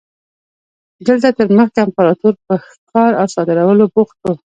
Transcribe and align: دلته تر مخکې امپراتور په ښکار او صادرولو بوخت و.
دلته 1.07 1.29
تر 1.37 1.47
مخکې 1.57 1.79
امپراتور 1.85 2.33
په 2.45 2.53
ښکار 2.67 3.11
او 3.21 3.25
صادرولو 3.35 3.85
بوخت 3.93 4.17
و. 4.21 4.25